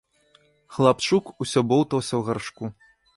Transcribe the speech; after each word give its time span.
Хлапчук 0.77 1.25
усё 1.45 1.59
боўтаўся 1.73 2.09
ў 2.17 2.21
гаршку. 2.31 2.65